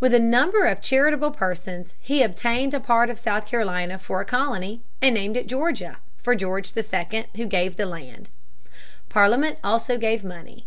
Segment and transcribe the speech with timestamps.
[0.00, 4.24] With a number of charitable persons he obtained a part of South Carolina for a
[4.26, 8.28] colony, and named it Georgia for George II, who gave the land.
[9.08, 10.66] Parliament also gave money.